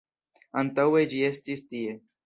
[0.61, 1.99] Antaŭe ĝi estis tie.